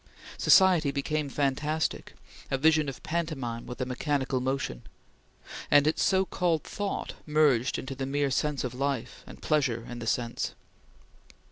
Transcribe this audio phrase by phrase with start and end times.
[0.39, 2.15] Society became fantastic,
[2.49, 4.81] a vision of pantomime with a mechanical motion;
[5.69, 9.99] and its so called thought merged in the mere sense of life, and pleasure in
[9.99, 10.55] the sense.